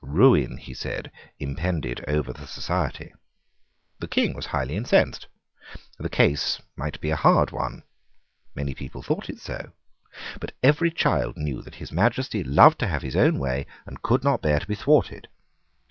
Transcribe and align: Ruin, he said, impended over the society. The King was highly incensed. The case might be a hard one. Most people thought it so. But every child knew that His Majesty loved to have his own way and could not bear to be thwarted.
Ruin, 0.03 0.57
he 0.57 0.73
said, 0.73 1.11
impended 1.37 2.03
over 2.07 2.33
the 2.33 2.47
society. 2.47 3.13
The 3.99 4.07
King 4.07 4.33
was 4.33 4.47
highly 4.47 4.75
incensed. 4.75 5.27
The 5.99 6.09
case 6.09 6.59
might 6.75 6.99
be 6.99 7.11
a 7.11 7.15
hard 7.15 7.51
one. 7.51 7.83
Most 8.55 8.77
people 8.77 9.03
thought 9.03 9.29
it 9.29 9.37
so. 9.39 9.73
But 10.39 10.53
every 10.63 10.89
child 10.89 11.37
knew 11.37 11.61
that 11.61 11.75
His 11.75 11.91
Majesty 11.91 12.43
loved 12.43 12.79
to 12.79 12.87
have 12.87 13.03
his 13.03 13.15
own 13.15 13.37
way 13.37 13.67
and 13.85 14.01
could 14.01 14.23
not 14.23 14.41
bear 14.41 14.57
to 14.59 14.65
be 14.67 14.73
thwarted. 14.73 15.27